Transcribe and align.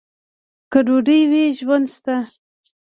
که 0.71 0.79
ډوډۍ 0.85 1.21
وي، 1.31 1.45
ژوند 1.59 1.87
شته. 1.95 2.15